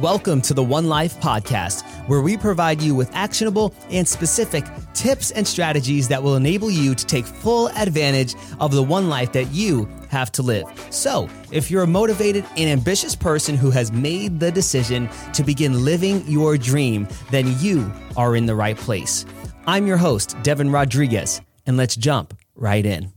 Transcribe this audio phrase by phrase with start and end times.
[0.00, 5.30] Welcome to the One Life podcast, where we provide you with actionable and specific tips
[5.30, 9.44] and strategies that will enable you to take full advantage of the one life that
[9.52, 10.66] you have to live.
[10.90, 15.82] So, if you're a motivated and ambitious person who has made the decision to begin
[15.82, 19.24] living your dream, then you are in the right place.
[19.66, 23.12] I'm your host, Devin Rodriguez, and let's jump right in.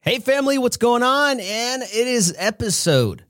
[0.00, 1.38] Hey, family, what's going on?
[1.38, 3.26] And it is episode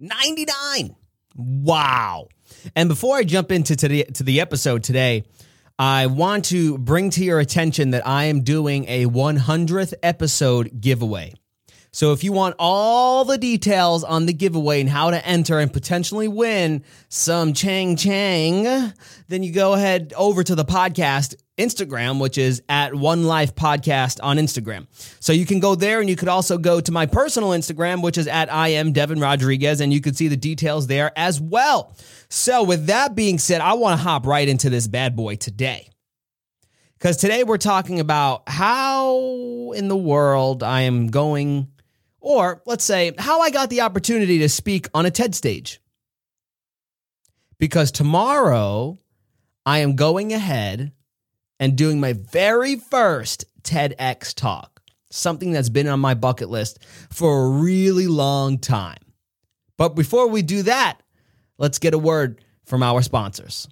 [0.00, 0.96] 99.
[1.36, 2.28] Wow.
[2.74, 5.24] And before I jump into today, to the episode today,
[5.78, 11.34] I want to bring to your attention that I am doing a 100th episode giveaway.
[11.92, 15.72] So if you want all the details on the giveaway and how to enter and
[15.72, 18.92] potentially win some Chang Chang,
[19.28, 24.18] then you go ahead over to the podcast Instagram, which is at One Life Podcast
[24.22, 24.86] on Instagram.
[25.20, 28.18] So you can go there and you could also go to my personal Instagram, which
[28.18, 31.94] is at I am Devin Rodriguez, and you can see the details there as well.
[32.28, 35.88] So with that being said, I want to hop right into this bad boy today.
[36.98, 41.68] Because today we're talking about how in the world I am going,
[42.20, 45.80] or let's say, how I got the opportunity to speak on a TED stage.
[47.58, 48.98] Because tomorrow
[49.64, 50.92] I am going ahead
[51.58, 57.44] and doing my very first TEDx talk, something that's been on my bucket list for
[57.44, 58.98] a really long time.
[59.76, 61.00] But before we do that,
[61.58, 63.68] let's get a word from our sponsors.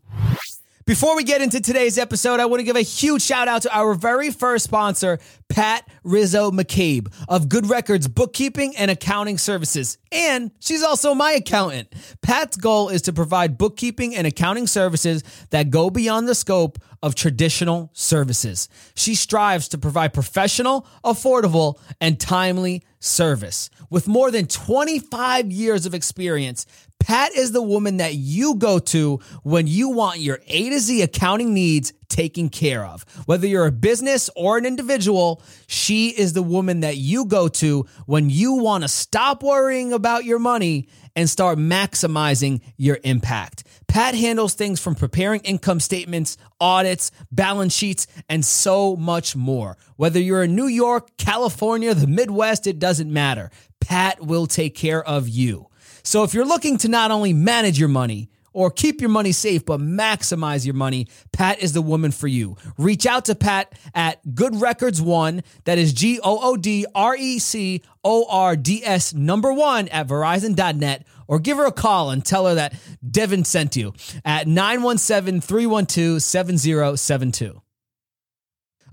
[0.87, 3.75] Before we get into today's episode, I want to give a huge shout out to
[3.75, 5.19] our very first sponsor,
[5.49, 9.99] Pat Rizzo McCabe of Good Records Bookkeeping and Accounting Services.
[10.11, 11.93] And she's also my accountant.
[12.23, 17.15] Pat's goal is to provide bookkeeping and accounting services that go beyond the scope of
[17.15, 18.69] traditional services.
[18.95, 23.69] She strives to provide professional, affordable, and timely service.
[23.91, 26.67] With more than 25 years of experience,
[26.99, 31.03] Pat is the woman that you go to when you want your A to Z
[31.03, 33.05] accounting needs taken care of.
[33.27, 37.87] Whether you're a business or an individual, she is the woman that you go to
[38.07, 43.65] when you want to stop worrying about your money and start maximizing your impact.
[43.87, 49.77] Pat handles things from preparing income statements, audits, balance sheets, and so much more.
[49.97, 53.51] Whether you're in New York, California, the Midwest, it doesn't matter.
[53.81, 55.69] Pat will take care of you.
[56.03, 59.67] So if you're looking to not only manage your money, or keep your money safe
[59.67, 62.57] but maximize your money, Pat is the woman for you.
[62.79, 65.43] Reach out to Pat at Good Records One.
[65.65, 69.89] That is G O O D R E C O R D S number one
[69.89, 72.75] at Verizon.net or give her a call and tell her that
[73.09, 73.93] Devin sent you
[74.25, 77.61] at 917 312 7072.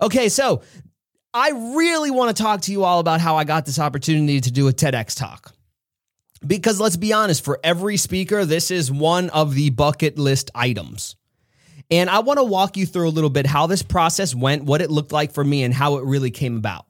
[0.01, 0.63] Okay, so
[1.33, 4.51] I really want to talk to you all about how I got this opportunity to
[4.51, 5.53] do a TEDx talk.
[6.45, 11.15] Because let's be honest, for every speaker, this is one of the bucket list items.
[11.91, 14.81] And I want to walk you through a little bit how this process went, what
[14.81, 16.85] it looked like for me, and how it really came about.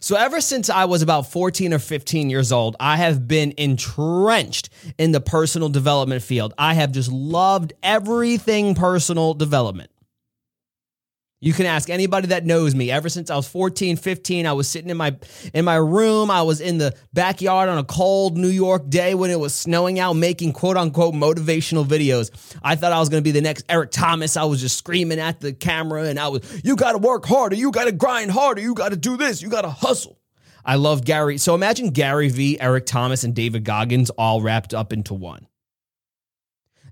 [0.00, 4.68] So, ever since I was about 14 or 15 years old, I have been entrenched
[4.98, 6.52] in the personal development field.
[6.58, 9.90] I have just loved everything personal development.
[11.46, 12.90] You can ask anybody that knows me.
[12.90, 15.16] Ever since I was 14, 15, I was sitting in my
[15.54, 16.28] in my room.
[16.28, 20.00] I was in the backyard on a cold New York day when it was snowing
[20.00, 22.32] out making quote unquote motivational videos.
[22.64, 24.36] I thought I was going to be the next Eric Thomas.
[24.36, 27.54] I was just screaming at the camera and I was you got to work harder,
[27.54, 30.18] you got to grind harder, you got to do this, you got to hustle.
[30.64, 31.38] I love Gary.
[31.38, 35.46] So imagine Gary V, Eric Thomas and David Goggins all wrapped up into one.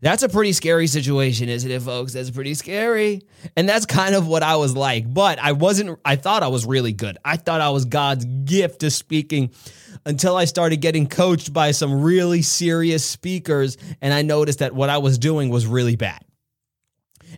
[0.05, 2.13] That's a pretty scary situation, isn't it, folks?
[2.13, 3.23] That's pretty scary.
[3.57, 5.13] And that's kind of what I was like.
[5.13, 7.17] But I wasn't, I thought I was really good.
[7.25, 9.55] I thought I was God's gift to speaking
[10.05, 13.79] until I started getting coached by some really serious speakers.
[14.03, 16.24] And I noticed that what I was doing was really bad.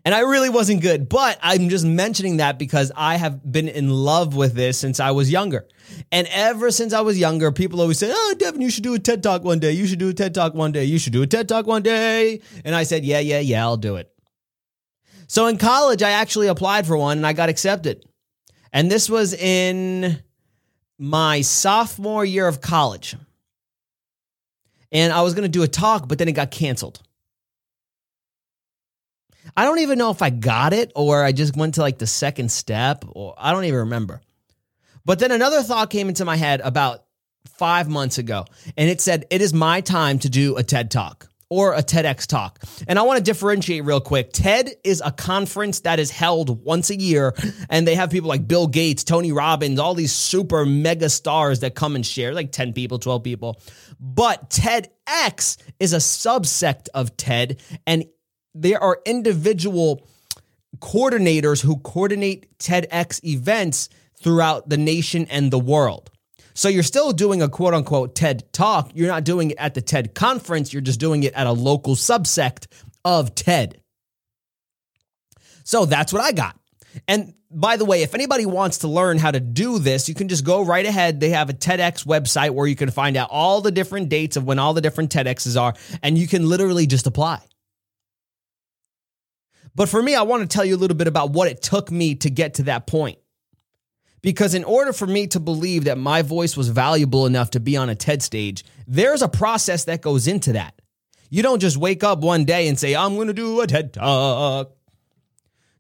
[0.05, 3.91] And I really wasn't good, but I'm just mentioning that because I have been in
[3.91, 5.67] love with this since I was younger.
[6.13, 8.99] And ever since I was younger, people always say, Oh, Devin, you should do a
[8.99, 9.73] TED Talk one day.
[9.73, 10.85] You should do a TED Talk one day.
[10.85, 12.41] You should do a TED Talk one day.
[12.65, 14.13] And I said, Yeah, yeah, yeah, I'll do it.
[15.29, 18.05] So in college, I actually applied for one and I got accepted.
[18.73, 20.23] And this was in
[20.99, 23.17] my sophomore year of college.
[24.93, 27.03] And I was going to do a talk, but then it got canceled.
[29.57, 32.07] I don't even know if I got it or I just went to like the
[32.07, 34.21] second step or I don't even remember.
[35.05, 37.05] But then another thought came into my head about
[37.59, 38.45] five months ago
[38.77, 41.29] and it said, It is my time to do a TED talk.
[41.49, 42.59] or a TEDx talk.
[42.89, 44.33] And I want to differentiate real quick.
[44.33, 47.35] TED is a conference that is held once a year,
[47.71, 51.77] and they have people like Bill Gates, Tony Robbins, all these super mega stars that
[51.77, 53.61] come and share, like 10 people, 12 people.
[54.01, 58.07] But TEDx is a subsect of TED, and
[58.57, 60.07] there are individual
[60.79, 63.89] coordinators who coordinate TEDx events
[64.21, 66.11] throughout the nation and the world.
[66.55, 68.91] So you're still doing a quote unquote TED talk.
[68.95, 70.73] You're not doing it at the TED conference.
[70.73, 72.67] You're just doing it at a local subsect
[73.05, 73.81] of TED.
[75.65, 76.59] So that's what I got.
[77.07, 80.29] And by the way, if anybody wants to learn how to do this, you can
[80.29, 81.21] just go right ahead.
[81.21, 84.45] They have a TEDx website where you can find out all the different dates of
[84.45, 87.43] when all the different TEDx's are, and you can literally just apply.
[89.77, 91.91] But for me, I want to tell you a little bit about what it took
[91.91, 93.19] me to get to that point.
[94.23, 97.77] Because in order for me to believe that my voice was valuable enough to be
[97.77, 100.81] on a TED stage, there's a process that goes into that.
[101.29, 103.93] You don't just wake up one day and say, I'm going to do a TED
[103.93, 104.73] talk.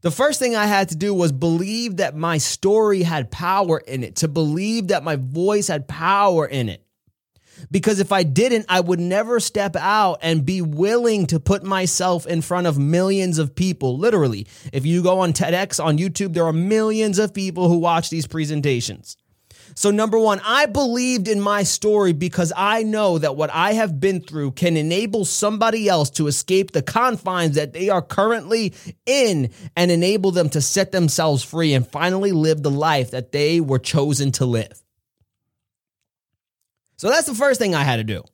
[0.02, 4.04] The first thing I had to do was believe that my story had power in
[4.04, 6.85] it, to believe that my voice had power in it.
[7.70, 12.26] Because if I didn't, I would never step out and be willing to put myself
[12.26, 13.98] in front of millions of people.
[13.98, 18.10] Literally, if you go on TEDx on YouTube, there are millions of people who watch
[18.10, 19.16] these presentations.
[19.74, 23.98] So, number one, I believed in my story because I know that what I have
[23.98, 28.74] been through can enable somebody else to escape the confines that they are currently
[29.06, 33.60] in and enable them to set themselves free and finally live the life that they
[33.60, 34.82] were chosen to live.
[36.96, 38.24] So that's the first thing I had to do.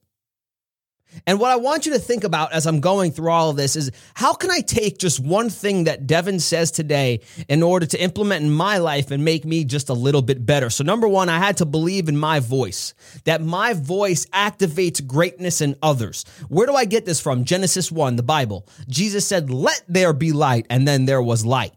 [1.26, 3.76] And what I want you to think about as I'm going through all of this
[3.76, 8.02] is how can I take just one thing that Devin says today in order to
[8.02, 10.70] implement in my life and make me just a little bit better?
[10.70, 12.94] So, number one, I had to believe in my voice,
[13.24, 16.24] that my voice activates greatness in others.
[16.48, 17.44] Where do I get this from?
[17.44, 18.66] Genesis 1, the Bible.
[18.88, 21.74] Jesus said, Let there be light, and then there was light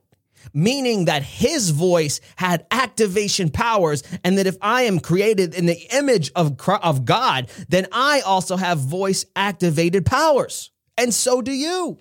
[0.54, 4.04] meaning that his voice had activation powers.
[4.24, 8.58] And that if I am created in the image of, of God, then I also
[8.58, 10.72] have voice activated powers.
[10.98, 11.98] And so do you.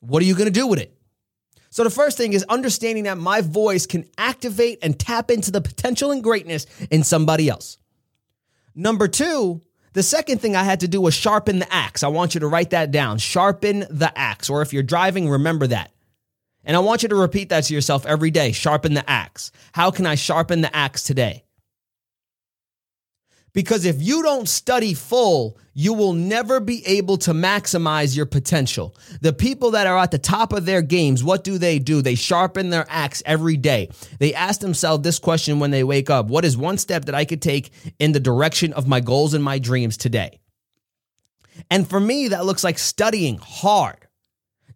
[0.00, 0.92] What are you going to do with it?
[1.70, 5.60] So, the first thing is understanding that my voice can activate and tap into the
[5.60, 7.76] potential and greatness in somebody else.
[8.74, 9.60] Number two,
[9.96, 12.02] the second thing I had to do was sharpen the axe.
[12.02, 13.16] I want you to write that down.
[13.16, 14.50] Sharpen the axe.
[14.50, 15.90] Or if you're driving, remember that.
[16.66, 18.52] And I want you to repeat that to yourself every day.
[18.52, 19.52] Sharpen the axe.
[19.72, 21.45] How can I sharpen the axe today?
[23.56, 28.94] Because if you don't study full, you will never be able to maximize your potential.
[29.22, 32.02] The people that are at the top of their games, what do they do?
[32.02, 33.88] They sharpen their axe every day.
[34.18, 37.24] They ask themselves this question when they wake up What is one step that I
[37.24, 40.38] could take in the direction of my goals and my dreams today?
[41.70, 44.06] And for me, that looks like studying hard.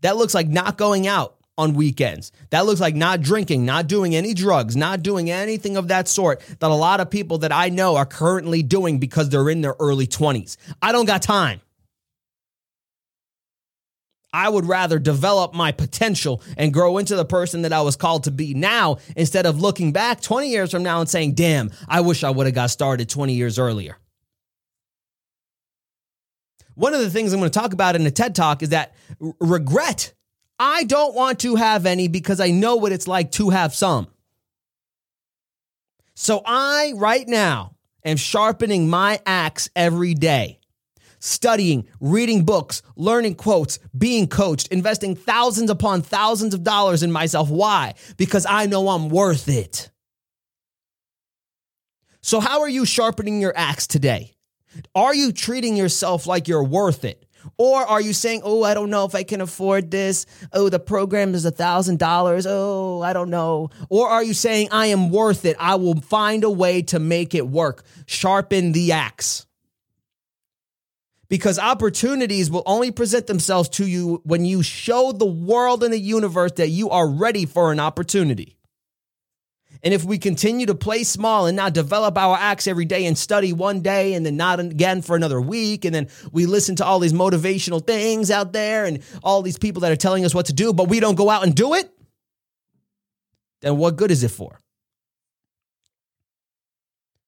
[0.01, 2.33] That looks like not going out on weekends.
[2.49, 6.41] That looks like not drinking, not doing any drugs, not doing anything of that sort
[6.59, 9.77] that a lot of people that I know are currently doing because they're in their
[9.79, 10.57] early 20s.
[10.81, 11.61] I don't got time.
[14.33, 18.25] I would rather develop my potential and grow into the person that I was called
[18.25, 22.01] to be now instead of looking back 20 years from now and saying, damn, I
[22.01, 23.99] wish I would have got started 20 years earlier.
[26.75, 28.95] One of the things I'm going to talk about in the TED Talk is that
[29.41, 30.15] regret
[30.63, 34.09] I don't want to have any because I know what it's like to have some.
[36.15, 40.61] So I, right now, am sharpening my axe every day.
[41.19, 47.49] Studying, reading books, learning quotes, being coached, investing thousands upon thousands of dollars in myself.
[47.49, 47.95] Why?
[48.19, 49.91] Because I know I'm worth it.
[52.21, 54.37] So, how are you sharpening your axe today?
[54.95, 57.27] Are you treating yourself like you're worth it?
[57.57, 60.27] Or are you saying, oh, I don't know if I can afford this?
[60.53, 62.47] Oh, the program is a $1,000.
[62.49, 63.71] Oh, I don't know.
[63.89, 65.57] Or are you saying, I am worth it?
[65.59, 67.85] I will find a way to make it work.
[68.07, 69.47] Sharpen the axe.
[71.29, 75.99] Because opportunities will only present themselves to you when you show the world and the
[75.99, 78.57] universe that you are ready for an opportunity.
[79.83, 83.17] And if we continue to play small and not develop our acts every day and
[83.17, 86.85] study one day and then not again for another week, and then we listen to
[86.85, 90.47] all these motivational things out there and all these people that are telling us what
[90.47, 91.91] to do, but we don't go out and do it,
[93.63, 94.61] then what good is it for?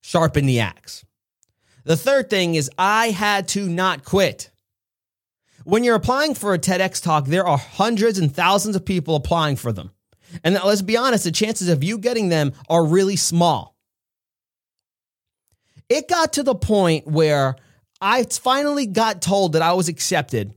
[0.02, 1.04] Sharpen the axe.
[1.84, 4.50] The third thing is I had to not quit.
[5.64, 9.56] When you're applying for a TEDx talk, there are hundreds and thousands of people applying
[9.56, 9.92] for them.
[10.44, 13.76] And let's be honest, the chances of you getting them are really small.
[15.88, 17.56] It got to the point where
[18.00, 20.54] I finally got told that I was accepted.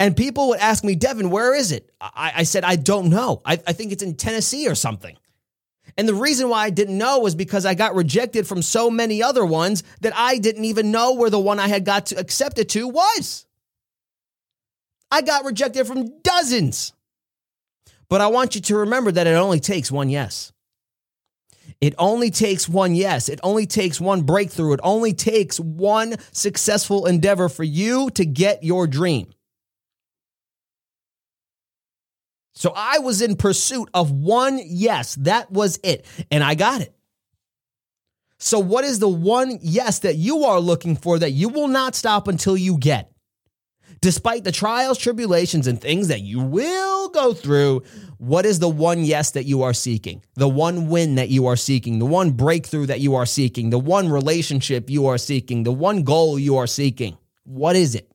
[0.00, 1.90] And people would ask me, Devin, where is it?
[2.00, 3.40] I, I said, I don't know.
[3.44, 5.16] I, I think it's in Tennessee or something.
[5.96, 9.22] And the reason why I didn't know was because I got rejected from so many
[9.22, 12.68] other ones that I didn't even know where the one I had got to accepted
[12.70, 13.46] to was.
[15.10, 16.92] I got rejected from dozens.
[18.08, 20.52] But I want you to remember that it only takes one yes.
[21.80, 23.28] It only takes one yes.
[23.28, 24.74] It only takes one breakthrough.
[24.74, 29.32] It only takes one successful endeavor for you to get your dream.
[32.54, 35.16] So I was in pursuit of one yes.
[35.16, 36.06] That was it.
[36.30, 36.94] And I got it.
[38.38, 41.94] So, what is the one yes that you are looking for that you will not
[41.94, 43.10] stop until you get?
[44.04, 47.84] Despite the trials, tribulations, and things that you will go through,
[48.18, 50.22] what is the one yes that you are seeking?
[50.34, 52.00] The one win that you are seeking?
[52.00, 53.70] The one breakthrough that you are seeking?
[53.70, 55.62] The one relationship you are seeking?
[55.62, 57.16] The one goal you are seeking?
[57.44, 58.12] What is it?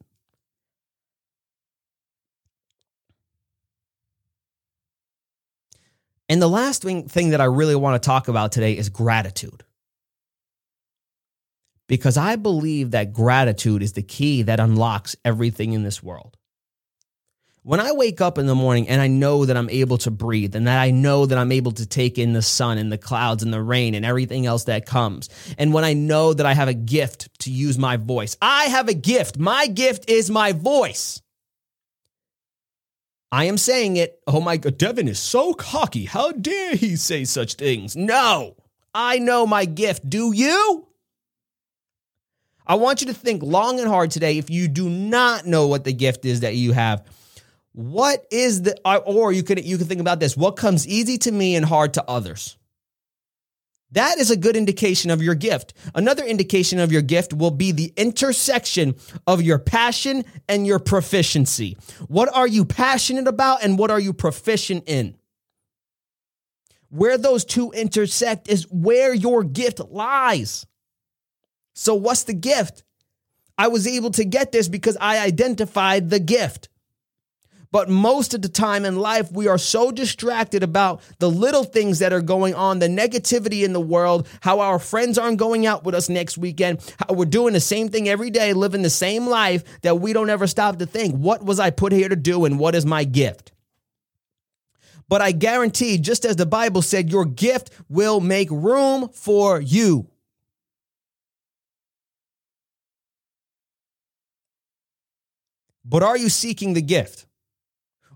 [6.30, 9.64] And the last thing, that I really want to talk about today is gratitude.
[11.90, 16.38] Because I believe that gratitude is the key that unlocks everything in this world.
[17.64, 20.56] When I wake up in the morning and I know that I'm able to breathe
[20.56, 23.44] and that I know that I'm able to take in the sun and the clouds
[23.44, 26.68] and the rain and everything else that comes, and when I know that I have
[26.68, 29.38] a gift to use my voice, I have a gift.
[29.38, 31.22] My gift is my voice.
[33.32, 34.20] I am saying it.
[34.26, 36.06] Oh my God, Devin is so cocky.
[36.06, 37.96] How dare he say such things?
[37.96, 38.56] No,
[38.94, 40.10] I know my gift.
[40.10, 40.89] Do you?
[42.70, 44.38] I want you to think long and hard today.
[44.38, 47.04] If you do not know what the gift is that you have,
[47.72, 50.38] what is the, or you could, you can think about this.
[50.38, 52.58] What comes easy to me and hard to others?
[53.94, 55.74] That is a good indication of your gift.
[55.96, 58.96] Another indication of your gift will be the intersection
[59.26, 61.76] of your passion and your proficiency.
[62.08, 65.16] What are you passionate about and what are you proficient in?
[66.90, 70.68] Where those two intersect is where your gift lies.
[71.82, 72.84] So, what's the gift?
[73.58, 76.68] I was able to get this because I identified the gift.
[77.72, 82.00] But most of the time in life, we are so distracted about the little things
[82.00, 85.86] that are going on, the negativity in the world, how our friends aren't going out
[85.86, 89.28] with us next weekend, how we're doing the same thing every day, living the same
[89.28, 92.44] life, that we don't ever stop to think, what was I put here to do
[92.44, 93.54] and what is my gift?
[95.08, 100.10] But I guarantee, just as the Bible said, your gift will make room for you.
[105.90, 107.26] But are you seeking the gift?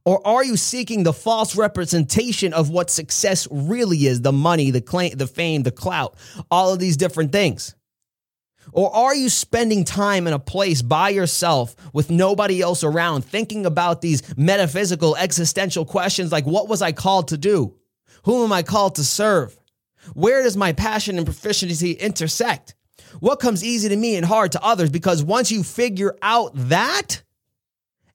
[0.05, 4.81] Or are you seeking the false representation of what success really is the money, the
[4.81, 6.15] claim, the fame, the clout,
[6.51, 7.73] all of these different things?
[8.71, 13.65] Or are you spending time in a place by yourself with nobody else around, thinking
[13.65, 17.75] about these metaphysical, existential questions like, what was I called to do?
[18.23, 19.57] Whom am I called to serve?
[20.13, 22.75] Where does my passion and proficiency intersect?
[23.19, 24.89] What comes easy to me and hard to others?
[24.89, 27.23] Because once you figure out that,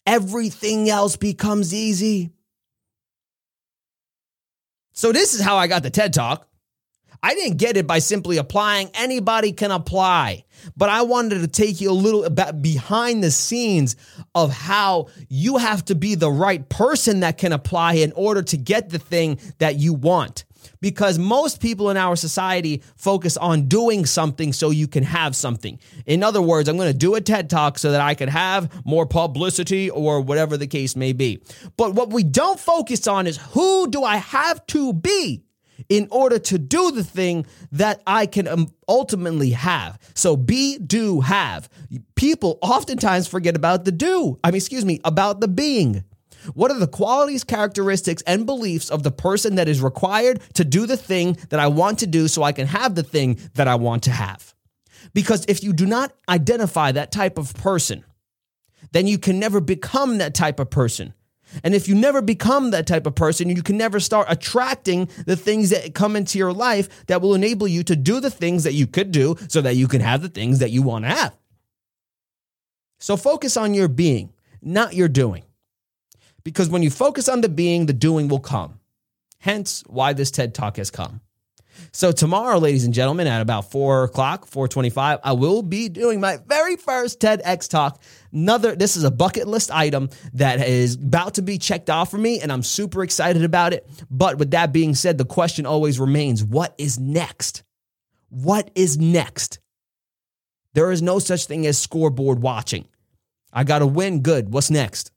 [0.09, 2.31] everything else becomes easy.
[4.93, 6.49] So, this is how I got the TED Talk.
[7.23, 8.91] I didn't get it by simply applying.
[8.95, 10.45] Anybody can apply.
[10.77, 13.97] But I wanted to take you a little bit behind the scenes
[14.35, 18.57] of how you have to be the right person that can apply in order to
[18.57, 20.45] get the thing that you want
[20.81, 25.79] because most people in our society focus on doing something so you can have something.
[26.07, 28.85] In other words, I'm going to do a TED talk so that I can have
[28.85, 31.43] more publicity or whatever the case may be.
[31.77, 35.45] But what we don't focus on is who do I have to be
[35.89, 39.99] in order to do the thing that I can um, ultimately have.
[40.15, 41.69] So be, do, have.
[42.15, 44.39] People oftentimes forget about the do.
[44.43, 46.05] I mean, excuse me, about the being.
[46.55, 50.87] What are the qualities, characteristics, and beliefs of the person that is required to do
[50.87, 53.75] the thing that I want to do so I can have the thing that I
[53.75, 54.55] want to have?
[55.15, 58.05] Because if you do not identify that type of person,
[58.93, 61.15] then you can never become that type of person.
[61.65, 65.37] And if you never become that type of person, you can never start attracting the
[65.37, 68.75] things that come into your life that will enable you to do the things that
[68.75, 71.37] you could do so that you can have the things that you want to have.
[72.99, 75.45] So focus on your being, not your doing.
[76.45, 78.81] Because when you focus on the being, the doing will come.
[79.41, 81.21] Hence why this TED Talk has come.
[81.93, 86.21] So tomorrow, ladies and gentlemen, at about four o'clock, four twenty-five, I will be doing
[86.21, 88.03] my very first TEDx talk.
[88.33, 92.19] Another, this is a bucket list item that is about to be checked off for
[92.19, 93.89] me, and I'm super excited about it.
[94.11, 97.63] But with that being said, the question always remains: What is next?
[98.29, 99.61] What is next?
[100.75, 102.89] There is no such thing as scoreboard watching.
[103.53, 104.21] I got to win.
[104.23, 104.53] Good.
[104.53, 105.13] What's next?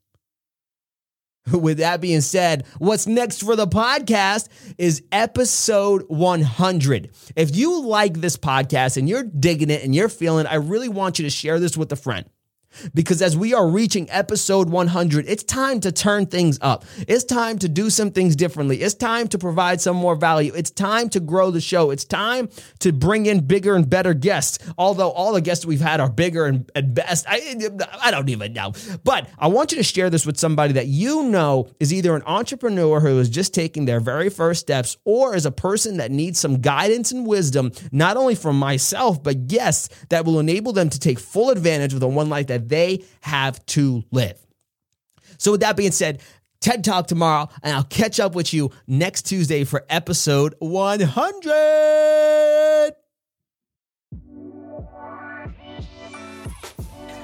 [1.51, 7.09] With that being said, what's next for the podcast is episode 100.
[7.35, 11.17] If you like this podcast and you're digging it and you're feeling, I really want
[11.17, 12.25] you to share this with a friend.
[12.93, 16.85] Because as we are reaching episode 100, it's time to turn things up.
[17.07, 18.81] It's time to do some things differently.
[18.81, 20.53] It's time to provide some more value.
[20.55, 21.91] It's time to grow the show.
[21.91, 22.49] It's time
[22.79, 24.59] to bring in bigger and better guests.
[24.77, 27.25] Although all the guests we've had are bigger and, and best.
[27.27, 27.57] I,
[28.01, 28.73] I don't even know.
[29.03, 32.23] But I want you to share this with somebody that you know is either an
[32.25, 36.39] entrepreneur who is just taking their very first steps or is a person that needs
[36.39, 40.99] some guidance and wisdom, not only from myself, but guests that will enable them to
[40.99, 44.37] take full advantage of the one life that that they have to live.
[45.37, 46.21] So, with that being said,
[46.61, 52.91] TED Talk tomorrow, and I'll catch up with you next Tuesday for episode 100.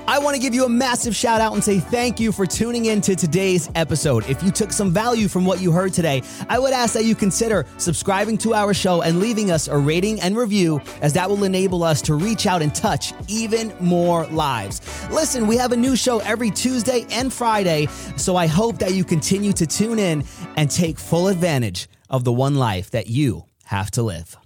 [0.10, 2.86] I want to give you a massive shout out and say thank you for tuning
[2.86, 4.26] in to today's episode.
[4.30, 7.14] If you took some value from what you heard today, I would ask that you
[7.14, 11.44] consider subscribing to our show and leaving us a rating and review, as that will
[11.44, 14.80] enable us to reach out and touch even more lives.
[15.12, 19.04] Listen, we have a new show every Tuesday and Friday, so I hope that you
[19.04, 20.24] continue to tune in
[20.56, 24.38] and take full advantage of the one life that you have to live.